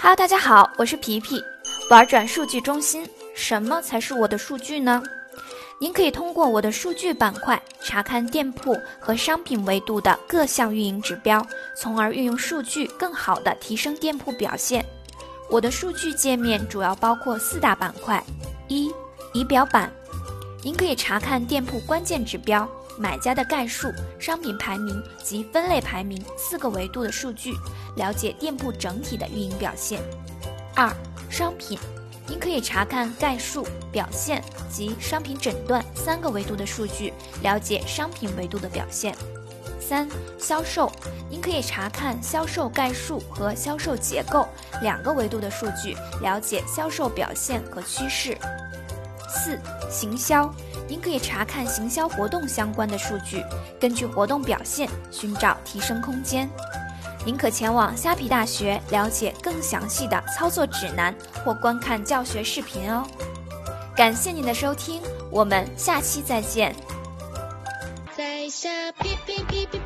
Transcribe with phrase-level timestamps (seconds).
[0.00, 1.42] Hello，大家好，我是皮皮，
[1.90, 3.04] 玩转数据中心。
[3.34, 5.02] 什么才是我的数据呢？
[5.80, 11.44] 您可以通过我的数据板块查看店铺和商品维度的各项运营指标，
[11.76, 14.86] 从而运用数据更好地提升店铺表现。
[15.50, 18.22] 我的数据界面主要包括四大板块：
[18.68, 18.92] 一、
[19.32, 19.92] 仪表板，
[20.66, 22.68] 您可以查看店铺关键指标、
[22.98, 23.88] 买家的概述、
[24.18, 27.52] 商品排名及分类排名四个维度的数据，
[27.94, 30.02] 了解店铺整体的运营表现。
[30.74, 30.92] 二、
[31.30, 31.78] 商品。
[32.26, 37.12] 您可以查看概述、表现及商品诊断三个维度的数据，
[37.44, 39.14] 了解商品维度的表现。
[39.78, 40.90] 三、销售，
[41.30, 44.48] 您可以查看销售概述和销售结构
[44.82, 48.36] 两个维度的数据，了解销售表现和趋势。
[49.28, 49.58] 四、
[49.90, 50.52] 行销，
[50.88, 53.44] 您可以查看行销活动相关的数据，
[53.80, 56.48] 根据活动表现寻找提升空间。
[57.24, 63.04] 您可前往虾皮大学了解更详细的操作指南或观看教学视频哦。
[63.96, 66.74] 感谢您的收听，我们下期再见。
[68.16, 69.85] 在下皮皮皮皮皮皮皮买